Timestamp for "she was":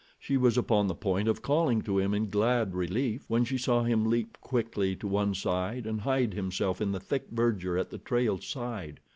0.19-0.57